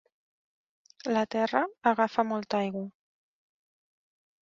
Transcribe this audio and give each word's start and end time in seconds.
La 1.17 1.23
terra 1.35 1.63
agafa 1.93 2.27
molta 2.33 2.65
aigua. 2.65 2.85